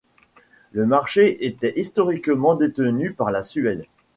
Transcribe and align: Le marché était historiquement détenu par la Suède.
Le 0.71 0.87
marché 0.87 1.45
était 1.45 1.79
historiquement 1.79 2.55
détenu 2.55 3.13
par 3.13 3.29
la 3.29 3.43
Suède. 3.43 3.85